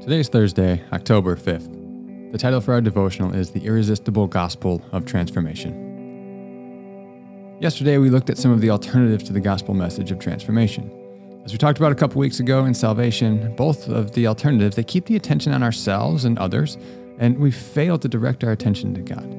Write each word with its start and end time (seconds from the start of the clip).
Today 0.00 0.20
is 0.20 0.28
Thursday, 0.30 0.82
October 0.94 1.36
5th. 1.36 2.32
The 2.32 2.38
title 2.38 2.62
for 2.62 2.72
our 2.72 2.80
devotional 2.80 3.34
is 3.34 3.50
The 3.50 3.60
Irresistible 3.60 4.28
Gospel 4.28 4.82
of 4.92 5.04
Transformation. 5.04 5.74
Yesterday, 7.60 7.98
we 7.98 8.08
looked 8.08 8.30
at 8.30 8.38
some 8.38 8.50
of 8.50 8.62
the 8.62 8.70
alternatives 8.70 9.24
to 9.24 9.34
the 9.34 9.40
gospel 9.40 9.74
message 9.74 10.10
of 10.10 10.18
transformation. 10.18 10.90
As 11.44 11.52
we 11.52 11.58
talked 11.58 11.78
about 11.78 11.92
a 11.92 11.94
couple 11.94 12.18
weeks 12.18 12.40
ago 12.40 12.64
in 12.64 12.72
salvation, 12.72 13.54
both 13.56 13.88
of 13.88 14.12
the 14.12 14.26
alternatives, 14.26 14.74
they 14.74 14.84
keep 14.84 15.04
the 15.04 15.16
attention 15.16 15.52
on 15.52 15.62
ourselves 15.62 16.24
and 16.24 16.38
others, 16.38 16.78
and 17.18 17.38
we 17.38 17.50
fail 17.50 17.98
to 17.98 18.08
direct 18.08 18.42
our 18.42 18.52
attention 18.52 18.94
to 18.94 19.02
God. 19.02 19.30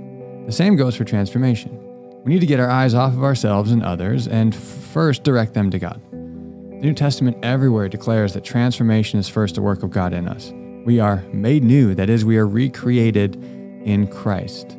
The 0.45 0.53
same 0.53 0.75
goes 0.75 0.95
for 0.95 1.05
transformation. 1.05 1.90
We 2.23 2.33
need 2.33 2.41
to 2.41 2.45
get 2.45 2.59
our 2.59 2.69
eyes 2.69 2.93
off 2.93 3.13
of 3.13 3.23
ourselves 3.23 3.71
and 3.71 3.81
others 3.81 4.27
and 4.27 4.53
first 4.53 5.23
direct 5.23 5.55
them 5.55 5.71
to 5.71 5.79
God. 5.79 5.99
The 6.11 6.87
New 6.87 6.93
Testament 6.93 7.37
everywhere 7.41 7.89
declares 7.89 8.33
that 8.33 8.43
transformation 8.43 9.19
is 9.19 9.27
first 9.27 9.57
a 9.57 9.61
work 9.61 9.81
of 9.81 9.89
God 9.89 10.13
in 10.13 10.27
us. 10.27 10.51
We 10.85 10.99
are 10.99 11.23
made 11.33 11.63
new, 11.63 11.95
that 11.95 12.09
is, 12.09 12.23
we 12.23 12.37
are 12.37 12.47
recreated 12.47 13.35
in 13.83 14.07
Christ. 14.07 14.77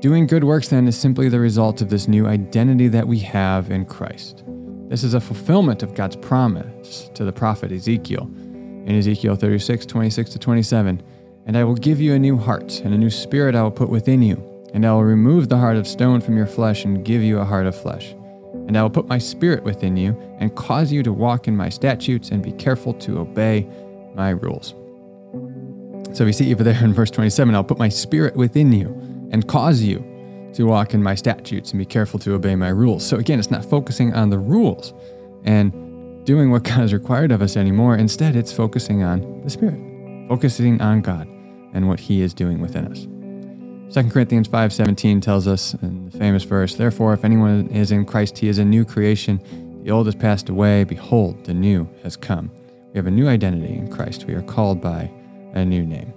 Doing 0.00 0.26
good 0.26 0.44
works, 0.44 0.68
then, 0.68 0.86
is 0.86 0.96
simply 0.96 1.28
the 1.28 1.40
result 1.40 1.80
of 1.80 1.90
this 1.90 2.06
new 2.06 2.26
identity 2.26 2.88
that 2.88 3.08
we 3.08 3.18
have 3.20 3.70
in 3.70 3.86
Christ. 3.86 4.44
This 4.88 5.02
is 5.02 5.14
a 5.14 5.20
fulfillment 5.20 5.82
of 5.82 5.94
God's 5.94 6.16
promise 6.16 7.10
to 7.14 7.24
the 7.24 7.32
prophet 7.32 7.72
Ezekiel 7.72 8.30
in 8.86 8.90
Ezekiel 8.90 9.34
36, 9.34 9.86
26 9.86 10.30
to 10.30 10.38
27. 10.38 11.02
And 11.46 11.56
I 11.56 11.64
will 11.64 11.74
give 11.74 12.00
you 12.00 12.14
a 12.14 12.18
new 12.18 12.36
heart, 12.36 12.80
and 12.80 12.94
a 12.94 12.98
new 12.98 13.10
spirit 13.10 13.54
I 13.54 13.62
will 13.62 13.70
put 13.70 13.88
within 13.88 14.22
you. 14.22 14.53
And 14.74 14.84
I 14.84 14.92
will 14.92 15.04
remove 15.04 15.48
the 15.48 15.56
heart 15.56 15.76
of 15.76 15.86
stone 15.86 16.20
from 16.20 16.36
your 16.36 16.46
flesh 16.46 16.84
and 16.84 17.04
give 17.04 17.22
you 17.22 17.38
a 17.38 17.44
heart 17.44 17.66
of 17.66 17.80
flesh. 17.80 18.10
And 18.66 18.76
I 18.76 18.82
will 18.82 18.90
put 18.90 19.06
my 19.06 19.18
spirit 19.18 19.62
within 19.62 19.96
you 19.96 20.20
and 20.40 20.54
cause 20.56 20.90
you 20.90 21.02
to 21.04 21.12
walk 21.12 21.48
in 21.48 21.56
my 21.56 21.68
statutes 21.68 22.30
and 22.30 22.42
be 22.42 22.52
careful 22.52 22.92
to 22.94 23.18
obey 23.18 23.68
my 24.14 24.30
rules. 24.30 24.74
So 26.16 26.24
we 26.24 26.32
see 26.32 26.52
over 26.52 26.62
there 26.62 26.82
in 26.84 26.92
verse 26.92 27.10
27 27.10 27.54
I'll 27.54 27.64
put 27.64 27.78
my 27.78 27.88
spirit 27.88 28.36
within 28.36 28.72
you 28.72 28.88
and 29.30 29.46
cause 29.46 29.80
you 29.80 30.04
to 30.54 30.64
walk 30.64 30.94
in 30.94 31.02
my 31.02 31.14
statutes 31.14 31.70
and 31.70 31.78
be 31.78 31.84
careful 31.84 32.18
to 32.20 32.34
obey 32.34 32.54
my 32.54 32.68
rules. 32.68 33.06
So 33.06 33.16
again, 33.16 33.38
it's 33.38 33.50
not 33.50 33.64
focusing 33.64 34.14
on 34.14 34.30
the 34.30 34.38
rules 34.38 34.92
and 35.44 35.72
doing 36.24 36.50
what 36.50 36.62
God 36.64 36.78
has 36.78 36.92
required 36.92 37.32
of 37.32 37.42
us 37.42 37.56
anymore. 37.56 37.96
Instead, 37.96 38.36
it's 38.36 38.52
focusing 38.52 39.02
on 39.02 39.42
the 39.42 39.50
Spirit, 39.50 39.80
focusing 40.28 40.80
on 40.80 41.00
God 41.00 41.28
and 41.72 41.88
what 41.88 42.00
He 42.00 42.22
is 42.22 42.34
doing 42.34 42.60
within 42.60 42.86
us. 42.86 43.06
2 43.90 44.10
Corinthians 44.10 44.48
5:17 44.48 45.20
tells 45.20 45.46
us 45.46 45.74
in 45.82 46.06
the 46.06 46.18
famous 46.18 46.44
verse, 46.44 46.74
"Therefore 46.74 47.12
if 47.12 47.24
anyone 47.24 47.68
is 47.68 47.92
in 47.92 48.04
Christ, 48.04 48.38
he 48.38 48.48
is 48.48 48.58
a 48.58 48.64
new 48.64 48.84
creation. 48.84 49.40
The 49.84 49.90
old 49.90 50.06
has 50.06 50.14
passed 50.14 50.48
away; 50.48 50.84
behold, 50.84 51.44
the 51.44 51.54
new 51.54 51.88
has 52.02 52.16
come." 52.16 52.50
We 52.92 52.98
have 52.98 53.06
a 53.06 53.10
new 53.10 53.28
identity 53.28 53.74
in 53.74 53.88
Christ. 53.88 54.26
We 54.26 54.34
are 54.34 54.42
called 54.42 54.80
by 54.80 55.10
a 55.54 55.64
new 55.64 55.84
name. 55.84 56.12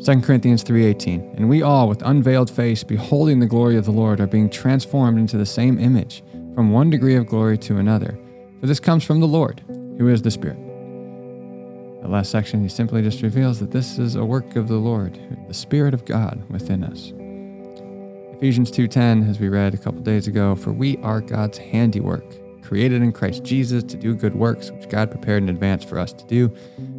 2 0.00 0.22
Corinthians 0.22 0.62
3:18 0.62 1.22
And 1.36 1.48
we 1.48 1.62
all 1.62 1.88
with 1.88 2.02
unveiled 2.04 2.50
face 2.50 2.82
beholding 2.82 3.38
the 3.38 3.46
glory 3.46 3.76
of 3.76 3.84
the 3.84 3.92
Lord 3.92 4.20
are 4.20 4.26
being 4.26 4.48
transformed 4.48 5.18
into 5.18 5.36
the 5.36 5.46
same 5.46 5.78
image 5.78 6.22
from 6.54 6.72
one 6.72 6.90
degree 6.90 7.16
of 7.16 7.26
glory 7.26 7.58
to 7.58 7.76
another 7.76 8.18
for 8.60 8.66
this 8.66 8.80
comes 8.80 9.04
from 9.04 9.20
the 9.20 9.28
Lord 9.28 9.62
who 9.98 10.08
is 10.08 10.22
the 10.22 10.30
Spirit. 10.30 10.69
The 12.02 12.08
last 12.08 12.30
section 12.30 12.62
he 12.62 12.68
simply 12.68 13.02
just 13.02 13.22
reveals 13.22 13.60
that 13.60 13.70
this 13.70 13.98
is 13.98 14.16
a 14.16 14.24
work 14.24 14.56
of 14.56 14.68
the 14.68 14.76
Lord 14.76 15.18
the 15.48 15.54
Spirit 15.54 15.92
of 15.94 16.04
God 16.04 16.42
within 16.48 16.82
us. 16.82 17.12
Ephesians 18.36 18.70
2:10 18.70 19.28
as 19.28 19.38
we 19.38 19.48
read 19.48 19.74
a 19.74 19.76
couple 19.76 20.00
days 20.00 20.26
ago 20.26 20.54
for 20.54 20.72
we 20.72 20.96
are 20.98 21.20
God's 21.20 21.58
handiwork 21.58 22.24
created 22.62 23.02
in 23.02 23.12
Christ 23.12 23.44
Jesus 23.44 23.82
to 23.82 23.96
do 23.96 24.14
good 24.14 24.34
works 24.34 24.70
which 24.70 24.88
God 24.88 25.10
prepared 25.10 25.42
in 25.42 25.48
advance 25.48 25.84
for 25.84 25.98
us 25.98 26.12
to 26.12 26.24
do 26.26 26.48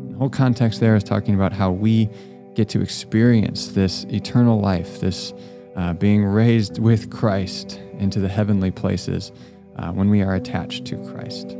The 0.09 0.17
whole 0.17 0.29
context 0.29 0.79
there 0.79 0.95
is 0.95 1.03
talking 1.03 1.33
about 1.33 1.53
how 1.53 1.71
we 1.71 2.09
get 2.53 2.69
to 2.69 2.81
experience 2.81 3.69
this 3.69 4.03
eternal 4.05 4.59
life, 4.59 4.99
this 4.99 5.33
uh, 5.75 5.93
being 5.93 6.23
raised 6.25 6.79
with 6.79 7.09
Christ 7.09 7.79
into 7.97 8.19
the 8.19 8.27
heavenly 8.27 8.71
places 8.71 9.31
uh, 9.77 9.91
when 9.91 10.09
we 10.09 10.21
are 10.21 10.35
attached 10.35 10.85
to 10.85 10.97
Christ. 11.11 11.57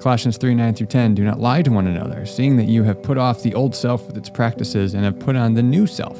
Colossians 0.00 0.36
3 0.36 0.54
9 0.54 0.74
through 0.74 0.86
10 0.86 1.14
Do 1.14 1.24
not 1.24 1.40
lie 1.40 1.62
to 1.62 1.72
one 1.72 1.86
another, 1.86 2.24
seeing 2.24 2.56
that 2.56 2.68
you 2.68 2.84
have 2.84 3.02
put 3.02 3.18
off 3.18 3.42
the 3.42 3.54
old 3.54 3.74
self 3.74 4.06
with 4.06 4.16
its 4.16 4.30
practices 4.30 4.94
and 4.94 5.04
have 5.04 5.18
put 5.18 5.34
on 5.34 5.54
the 5.54 5.62
new 5.62 5.86
self, 5.86 6.18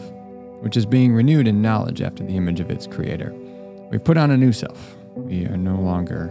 which 0.60 0.76
is 0.76 0.84
being 0.84 1.12
renewed 1.12 1.46
in 1.46 1.62
knowledge 1.62 2.02
after 2.02 2.24
the 2.24 2.36
image 2.36 2.58
of 2.58 2.70
its 2.70 2.86
creator. 2.86 3.32
We've 3.90 4.02
put 4.02 4.16
on 4.16 4.32
a 4.32 4.36
new 4.36 4.52
self. 4.52 4.96
We 5.14 5.46
are 5.46 5.56
no 5.56 5.76
longer 5.76 6.30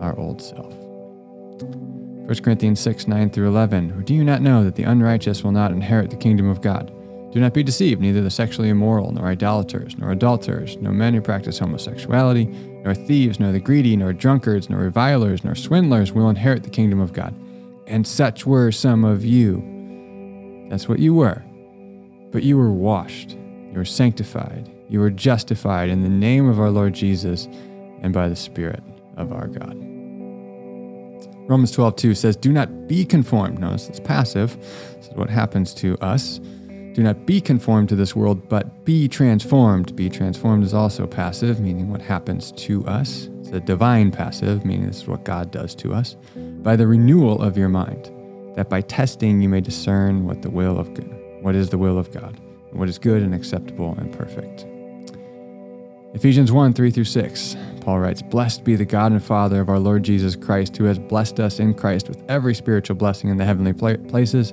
our 0.00 0.16
old 0.18 0.42
self. 0.42 0.74
1 0.74 2.34
Corinthians 2.42 2.80
6 2.80 3.08
9 3.08 3.30
through 3.30 3.48
11. 3.48 3.92
Or 3.92 4.02
do 4.02 4.14
you 4.14 4.22
not 4.22 4.42
know 4.42 4.62
that 4.64 4.74
the 4.74 4.82
unrighteous 4.82 5.42
will 5.42 5.52
not 5.52 5.72
inherit 5.72 6.10
the 6.10 6.16
kingdom 6.16 6.50
of 6.50 6.60
God? 6.60 6.92
Do 7.32 7.40
not 7.40 7.54
be 7.54 7.62
deceived, 7.62 8.00
neither 8.00 8.22
the 8.22 8.30
sexually 8.30 8.68
immoral, 8.68 9.12
nor 9.12 9.26
idolaters, 9.26 9.96
nor 9.96 10.12
adulterers, 10.12 10.76
nor 10.78 10.92
men 10.92 11.14
who 11.14 11.20
practice 11.20 11.58
homosexuality, 11.58 12.46
nor 12.88 12.94
thieves, 12.94 13.38
nor 13.38 13.52
the 13.52 13.60
greedy, 13.60 13.94
nor 13.98 14.14
drunkards, 14.14 14.70
nor 14.70 14.80
revilers, 14.80 15.44
nor 15.44 15.54
swindlers 15.54 16.10
will 16.10 16.30
inherit 16.30 16.62
the 16.62 16.70
kingdom 16.70 17.00
of 17.00 17.12
God. 17.12 17.34
And 17.86 18.06
such 18.06 18.46
were 18.46 18.72
some 18.72 19.04
of 19.04 19.26
you. 19.26 20.66
That's 20.70 20.88
what 20.88 20.98
you 20.98 21.12
were. 21.12 21.42
But 22.32 22.44
you 22.44 22.56
were 22.56 22.72
washed, 22.72 23.32
you 23.32 23.74
were 23.74 23.84
sanctified, 23.84 24.70
you 24.88 25.00
were 25.00 25.10
justified 25.10 25.90
in 25.90 26.00
the 26.00 26.08
name 26.08 26.48
of 26.48 26.58
our 26.58 26.70
Lord 26.70 26.94
Jesus 26.94 27.46
and 28.00 28.14
by 28.14 28.26
the 28.26 28.36
Spirit 28.36 28.82
of 29.18 29.34
our 29.34 29.48
God. 29.48 29.76
Romans 31.46 31.70
12, 31.72 31.94
2 31.96 32.14
says, 32.14 32.36
Do 32.36 32.52
not 32.52 32.88
be 32.88 33.04
conformed. 33.04 33.58
Notice 33.58 33.90
it's 33.90 34.00
passive. 34.00 34.56
This 34.96 35.08
is 35.08 35.14
what 35.14 35.28
happens 35.28 35.74
to 35.74 35.98
us. 35.98 36.40
Do 36.94 37.02
not 37.02 37.26
be 37.26 37.40
conformed 37.40 37.88
to 37.90 37.96
this 37.96 38.16
world, 38.16 38.48
but 38.48 38.84
be 38.84 39.08
transformed. 39.08 39.94
Be 39.94 40.10
transformed 40.10 40.64
is 40.64 40.74
also 40.74 41.06
passive, 41.06 41.60
meaning 41.60 41.90
what 41.90 42.02
happens 42.02 42.52
to 42.52 42.84
us. 42.86 43.28
It's 43.40 43.50
a 43.50 43.60
divine 43.60 44.10
passive, 44.10 44.64
meaning 44.64 44.86
this 44.86 45.02
is 45.02 45.06
what 45.06 45.24
God 45.24 45.50
does 45.50 45.74
to 45.76 45.94
us. 45.94 46.16
By 46.36 46.76
the 46.76 46.86
renewal 46.86 47.40
of 47.40 47.56
your 47.56 47.68
mind, 47.68 48.10
that 48.56 48.68
by 48.68 48.80
testing 48.80 49.40
you 49.40 49.48
may 49.48 49.60
discern 49.60 50.26
what 50.26 50.42
the 50.42 50.50
will 50.50 50.78
of 50.78 50.88
what 51.42 51.54
is 51.54 51.70
the 51.70 51.78
will 51.78 51.98
of 51.98 52.12
God, 52.12 52.40
what 52.72 52.88
is 52.88 52.98
good 52.98 53.22
and 53.22 53.34
acceptable 53.34 53.94
and 53.96 54.12
perfect. 54.12 54.66
Ephesians 56.14 56.50
1 56.50 56.72
3 56.72 56.90
through 56.90 57.04
6. 57.04 57.56
Paul 57.82 58.00
writes, 58.00 58.22
Blessed 58.22 58.64
be 58.64 58.76
the 58.76 58.84
God 58.84 59.12
and 59.12 59.22
Father 59.22 59.60
of 59.60 59.68
our 59.68 59.78
Lord 59.78 60.02
Jesus 60.02 60.36
Christ, 60.36 60.76
who 60.76 60.84
has 60.84 60.98
blessed 60.98 61.38
us 61.38 61.60
in 61.60 61.74
Christ 61.74 62.08
with 62.08 62.22
every 62.28 62.54
spiritual 62.54 62.96
blessing 62.96 63.30
in 63.30 63.36
the 63.36 63.44
heavenly 63.44 63.72
places, 63.72 64.52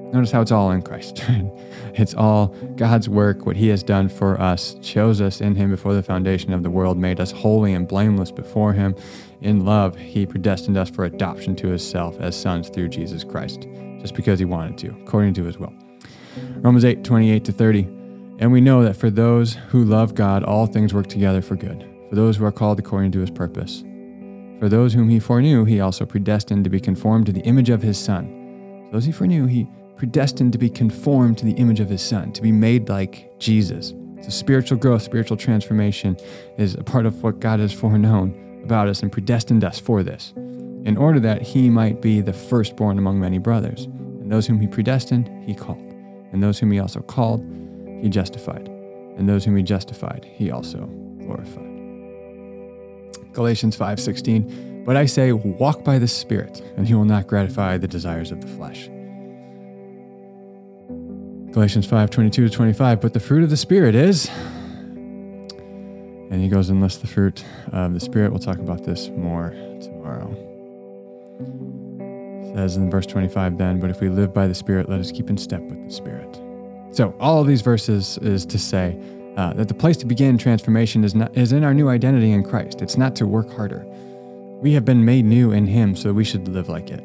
Notice 0.13 0.31
how 0.31 0.41
it's 0.41 0.51
all 0.51 0.71
in 0.71 0.81
Christ. 0.81 1.23
it's 1.93 2.13
all 2.13 2.47
God's 2.75 3.07
work, 3.07 3.45
what 3.45 3.55
He 3.55 3.69
has 3.69 3.81
done 3.81 4.09
for 4.09 4.39
us, 4.41 4.75
chose 4.81 5.21
us 5.21 5.39
in 5.39 5.55
Him 5.55 5.69
before 5.69 5.93
the 5.93 6.03
foundation 6.03 6.51
of 6.51 6.63
the 6.63 6.69
world, 6.69 6.97
made 6.97 7.19
us 7.21 7.31
holy 7.31 7.73
and 7.73 7.87
blameless 7.87 8.31
before 8.31 8.73
Him. 8.73 8.93
In 9.41 9.65
love, 9.65 9.95
He 9.95 10.25
predestined 10.25 10.77
us 10.77 10.89
for 10.89 11.05
adoption 11.05 11.55
to 11.57 11.67
Himself 11.67 12.19
as 12.19 12.39
sons 12.39 12.69
through 12.69 12.89
Jesus 12.89 13.23
Christ, 13.23 13.67
just 13.99 14.13
because 14.13 14.37
He 14.37 14.45
wanted 14.45 14.77
to, 14.79 14.89
according 15.01 15.33
to 15.35 15.45
His 15.45 15.57
will. 15.57 15.73
Romans 16.57 16.83
8 16.83 17.03
28 17.03 17.45
to 17.45 17.51
30. 17.51 17.81
And 18.39 18.51
we 18.51 18.59
know 18.59 18.83
that 18.83 18.97
for 18.97 19.09
those 19.09 19.53
who 19.69 19.83
love 19.85 20.15
God, 20.15 20.43
all 20.43 20.65
things 20.65 20.93
work 20.93 21.07
together 21.07 21.41
for 21.41 21.55
good, 21.55 21.87
for 22.09 22.15
those 22.15 22.37
who 22.37 22.45
are 22.45 22.51
called 22.51 22.79
according 22.79 23.11
to 23.13 23.19
His 23.19 23.31
purpose. 23.31 23.81
For 24.59 24.67
those 24.67 24.93
whom 24.93 25.09
He 25.09 25.19
foreknew, 25.19 25.63
He 25.63 25.79
also 25.79 26.05
predestined 26.05 26.65
to 26.65 26.69
be 26.69 26.79
conformed 26.79 27.27
to 27.27 27.31
the 27.31 27.41
image 27.41 27.69
of 27.69 27.81
His 27.81 27.97
Son. 27.97 28.89
Those 28.91 29.05
He 29.05 29.11
foreknew, 29.11 29.45
He 29.45 29.67
predestined 30.01 30.51
to 30.51 30.57
be 30.57 30.67
conformed 30.67 31.37
to 31.37 31.45
the 31.45 31.51
image 31.51 31.79
of 31.79 31.87
his 31.87 32.01
son, 32.01 32.31
to 32.31 32.41
be 32.41 32.51
made 32.51 32.89
like 32.89 33.37
Jesus. 33.37 33.93
So 34.23 34.29
spiritual 34.29 34.79
growth, 34.79 35.03
spiritual 35.03 35.37
transformation 35.37 36.17
is 36.57 36.73
a 36.73 36.83
part 36.83 37.05
of 37.05 37.21
what 37.21 37.39
God 37.39 37.59
has 37.59 37.71
foreknown 37.71 38.61
about 38.63 38.87
us 38.87 39.03
and 39.03 39.11
predestined 39.11 39.63
us 39.63 39.79
for 39.79 40.01
this, 40.01 40.33
in 40.35 40.97
order 40.97 41.19
that 41.19 41.43
he 41.43 41.69
might 41.69 42.01
be 42.01 42.19
the 42.19 42.33
firstborn 42.33 42.97
among 42.97 43.19
many 43.19 43.37
brothers. 43.37 43.83
And 43.83 44.31
those 44.31 44.47
whom 44.47 44.59
he 44.59 44.65
predestined, 44.65 45.29
he 45.45 45.53
called. 45.53 45.77
And 46.31 46.41
those 46.41 46.57
whom 46.57 46.71
he 46.71 46.79
also 46.79 47.01
called, 47.01 47.45
he 48.01 48.09
justified. 48.09 48.69
And 49.19 49.29
those 49.29 49.45
whom 49.45 49.55
he 49.55 49.61
justified, 49.61 50.25
he 50.33 50.49
also 50.49 50.79
glorified. 51.19 51.69
Galatians 53.33 53.77
5:16 53.77 54.83
But 54.83 54.97
I 54.97 55.05
say 55.05 55.31
walk 55.31 55.83
by 55.83 55.99
the 55.99 56.07
spirit 56.07 56.59
and 56.75 56.89
you 56.89 56.97
will 56.97 57.05
not 57.05 57.27
gratify 57.27 57.77
the 57.77 57.87
desires 57.87 58.31
of 58.31 58.41
the 58.41 58.47
flesh. 58.47 58.89
Galatians 61.51 61.85
5 61.85 62.09
22 62.09 62.49
to 62.49 62.55
25. 62.55 63.01
But 63.01 63.13
the 63.13 63.19
fruit 63.19 63.43
of 63.43 63.49
the 63.49 63.57
Spirit 63.57 63.95
is. 63.95 64.29
And 66.29 66.41
he 66.41 66.47
goes 66.47 66.69
unless 66.69 66.97
the 66.97 67.07
fruit 67.07 67.43
of 67.73 67.93
the 67.93 67.99
Spirit. 67.99 68.31
We'll 68.31 68.39
talk 68.39 68.59
about 68.59 68.85
this 68.85 69.09
more 69.09 69.49
tomorrow. 69.81 70.31
It 72.43 72.55
says 72.55 72.77
in 72.77 72.89
verse 72.89 73.05
25 73.05 73.57
then, 73.57 73.79
but 73.79 73.89
if 73.89 73.99
we 73.99 74.07
live 74.07 74.33
by 74.33 74.47
the 74.47 74.55
Spirit, 74.55 74.89
let 74.89 74.99
us 74.99 75.11
keep 75.11 75.29
in 75.29 75.37
step 75.37 75.61
with 75.61 75.85
the 75.85 75.91
Spirit. 75.91 76.41
So, 76.91 77.15
all 77.19 77.41
of 77.41 77.47
these 77.47 77.61
verses 77.61 78.17
is 78.19 78.45
to 78.45 78.57
say 78.57 78.97
uh, 79.35 79.53
that 79.53 79.67
the 79.67 79.73
place 79.73 79.97
to 79.97 80.05
begin 80.05 80.37
transformation 80.37 81.03
is, 81.03 81.15
not, 81.15 81.35
is 81.37 81.51
in 81.51 81.63
our 81.63 81.73
new 81.73 81.89
identity 81.89 82.31
in 82.31 82.43
Christ. 82.43 82.81
It's 82.81 82.97
not 82.97 83.15
to 83.17 83.27
work 83.27 83.51
harder. 83.53 83.85
We 84.61 84.73
have 84.73 84.85
been 84.85 85.03
made 85.03 85.25
new 85.25 85.51
in 85.51 85.65
Him, 85.67 85.95
so 85.95 86.13
we 86.13 86.23
should 86.23 86.47
live 86.47 86.69
like 86.69 86.91
it. 86.91 87.03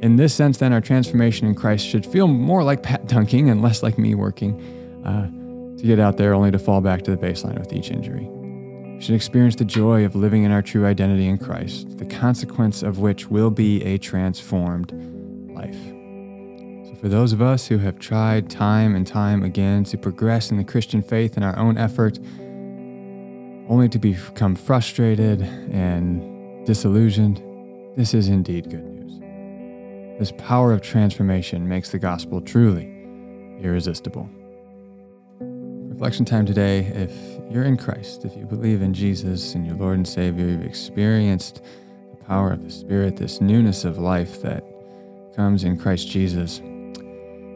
In 0.00 0.16
this 0.16 0.34
sense, 0.34 0.56
then, 0.56 0.72
our 0.72 0.80
transformation 0.80 1.46
in 1.46 1.54
Christ 1.54 1.86
should 1.86 2.06
feel 2.06 2.26
more 2.26 2.62
like 2.62 2.82
pat 2.82 3.06
dunking 3.06 3.50
and 3.50 3.60
less 3.60 3.82
like 3.82 3.98
me 3.98 4.14
working 4.14 4.58
uh, 5.04 5.26
to 5.78 5.86
get 5.86 5.98
out 5.98 6.16
there 6.16 6.32
only 6.32 6.50
to 6.50 6.58
fall 6.58 6.80
back 6.80 7.02
to 7.02 7.10
the 7.10 7.18
baseline 7.18 7.58
with 7.58 7.70
each 7.72 7.90
injury. 7.90 8.24
We 8.24 9.02
should 9.02 9.14
experience 9.14 9.56
the 9.56 9.66
joy 9.66 10.06
of 10.06 10.16
living 10.16 10.44
in 10.44 10.52
our 10.52 10.62
true 10.62 10.86
identity 10.86 11.26
in 11.26 11.36
Christ, 11.36 11.98
the 11.98 12.06
consequence 12.06 12.82
of 12.82 12.98
which 12.98 13.28
will 13.28 13.50
be 13.50 13.82
a 13.84 13.98
transformed 13.98 14.92
life. 15.54 15.76
So, 16.88 16.94
for 16.98 17.10
those 17.10 17.34
of 17.34 17.42
us 17.42 17.66
who 17.66 17.76
have 17.78 17.98
tried 17.98 18.48
time 18.48 18.94
and 18.94 19.06
time 19.06 19.42
again 19.42 19.84
to 19.84 19.98
progress 19.98 20.50
in 20.50 20.56
the 20.56 20.64
Christian 20.64 21.02
faith 21.02 21.36
in 21.36 21.42
our 21.42 21.58
own 21.58 21.76
effort, 21.76 22.18
only 23.68 23.88
to 23.90 23.98
become 23.98 24.56
frustrated 24.56 25.42
and 25.42 26.66
disillusioned, 26.66 27.42
this 27.96 28.14
is 28.14 28.28
indeed 28.28 28.70
good 28.70 28.82
news. 28.82 28.99
This 30.20 30.32
power 30.36 30.74
of 30.74 30.82
transformation 30.82 31.66
makes 31.66 31.88
the 31.88 31.98
gospel 31.98 32.42
truly 32.42 32.84
irresistible. 33.62 34.28
Reflection 35.40 36.26
time 36.26 36.44
today 36.44 36.80
if 36.80 37.10
you're 37.50 37.64
in 37.64 37.78
Christ, 37.78 38.26
if 38.26 38.36
you 38.36 38.44
believe 38.44 38.82
in 38.82 38.92
Jesus 38.92 39.54
and 39.54 39.66
your 39.66 39.76
Lord 39.76 39.96
and 39.96 40.06
Savior, 40.06 40.46
you've 40.46 40.62
experienced 40.62 41.62
the 42.10 42.22
power 42.22 42.52
of 42.52 42.62
the 42.62 42.70
Spirit, 42.70 43.16
this 43.16 43.40
newness 43.40 43.86
of 43.86 43.96
life 43.96 44.42
that 44.42 44.62
comes 45.34 45.64
in 45.64 45.78
Christ 45.78 46.06
Jesus. 46.08 46.56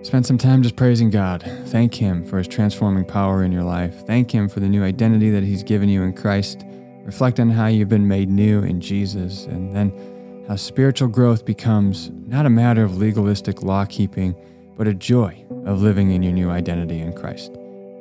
Spend 0.01 0.25
some 0.25 0.39
time 0.39 0.63
just 0.63 0.77
praising 0.77 1.11
God. 1.11 1.43
Thank 1.67 1.95
Him 1.95 2.25
for 2.25 2.39
His 2.39 2.49
transforming 2.49 3.05
power 3.05 3.45
in 3.45 3.53
your 3.53 3.65
life. 3.65 4.07
Thank 4.07 4.31
Him 4.31 4.49
for 4.49 4.61
the 4.61 4.71
new 4.71 4.83
identity 4.83 5.29
that 5.29 5.43
He's 5.43 5.63
given 5.63 5.91
you 5.91 6.03
in 6.03 6.15
Christ. 6.15 6.65
Reflect 7.03 7.39
on 7.41 7.51
how 7.51 7.67
you've 7.67 7.91
been 7.91 8.09
made 8.09 8.31
new 8.31 8.63
in 8.63 8.81
Jesus, 8.81 9.45
and 9.45 9.77
then 9.77 10.14
how 10.49 10.57
spiritual 10.57 11.09
growth 11.09 11.45
becomes 11.45 12.11
not 12.27 12.47
a 12.47 12.51
matter 12.51 12.85
of 12.85 12.99
legalistic 12.99 13.63
law 13.63 13.85
keeping, 13.85 14.35
but 14.77 14.87
a 14.87 14.95
joy 14.95 15.45
of 15.65 15.81
living 15.81 16.11
in 16.11 16.23
your 16.23 16.33
new 16.33 16.51
identity 16.51 17.01
in 17.01 17.13
Christ. 17.13 17.53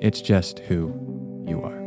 It's 0.01 0.21
just 0.21 0.59
who 0.59 0.93
you 1.47 1.61
are. 1.61 1.82